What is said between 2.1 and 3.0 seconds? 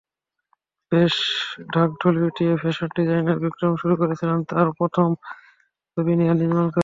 পিটিয়ে ফ্যাশন